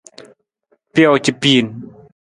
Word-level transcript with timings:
Pijoo 0.93 1.21
ca 1.25 1.33
piin. 1.41 1.65